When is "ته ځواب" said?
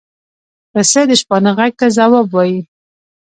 1.79-2.27